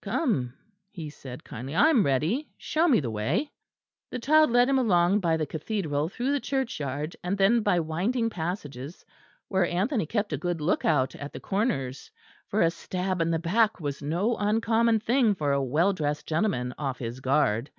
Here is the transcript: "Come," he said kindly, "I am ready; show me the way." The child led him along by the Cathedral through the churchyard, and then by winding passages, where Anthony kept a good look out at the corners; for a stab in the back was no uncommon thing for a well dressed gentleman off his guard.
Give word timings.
"Come," 0.00 0.54
he 0.88 1.10
said 1.10 1.44
kindly, 1.44 1.74
"I 1.74 1.90
am 1.90 2.06
ready; 2.06 2.48
show 2.56 2.88
me 2.88 2.98
the 3.00 3.10
way." 3.10 3.50
The 4.10 4.18
child 4.18 4.50
led 4.50 4.66
him 4.66 4.78
along 4.78 5.20
by 5.20 5.36
the 5.36 5.44
Cathedral 5.44 6.08
through 6.08 6.32
the 6.32 6.40
churchyard, 6.40 7.14
and 7.22 7.36
then 7.36 7.60
by 7.62 7.78
winding 7.78 8.30
passages, 8.30 9.04
where 9.48 9.66
Anthony 9.66 10.06
kept 10.06 10.32
a 10.32 10.38
good 10.38 10.62
look 10.62 10.86
out 10.86 11.14
at 11.16 11.34
the 11.34 11.40
corners; 11.40 12.10
for 12.48 12.62
a 12.62 12.70
stab 12.70 13.20
in 13.20 13.30
the 13.30 13.38
back 13.38 13.80
was 13.80 14.00
no 14.00 14.34
uncommon 14.38 14.98
thing 14.98 15.34
for 15.34 15.52
a 15.52 15.62
well 15.62 15.92
dressed 15.92 16.26
gentleman 16.26 16.74
off 16.78 16.98
his 16.98 17.20
guard. 17.20 17.70